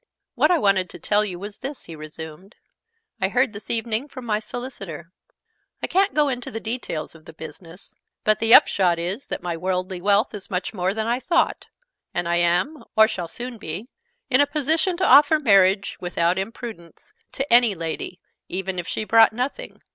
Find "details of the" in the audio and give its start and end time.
6.59-7.33